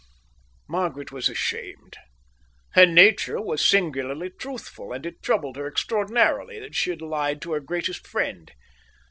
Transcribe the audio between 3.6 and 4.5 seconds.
singularly